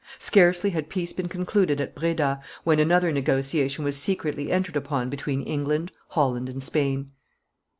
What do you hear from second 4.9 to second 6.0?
between England,